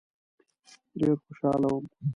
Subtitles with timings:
[0.99, 1.85] ډېر خوشاله وم.